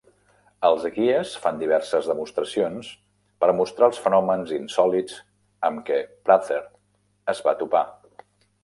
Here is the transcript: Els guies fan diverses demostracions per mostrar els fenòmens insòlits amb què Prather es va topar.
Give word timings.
Els 0.69 0.85
guies 0.93 1.33
fan 1.43 1.59
diverses 1.63 2.09
demostracions 2.11 2.89
per 3.45 3.51
mostrar 3.61 3.91
els 3.91 4.01
fenòmens 4.07 4.57
insòlits 4.59 5.23
amb 5.71 5.87
què 5.91 6.03
Prather 6.31 6.63
es 7.37 7.47
va 7.51 7.57
topar. 7.63 7.87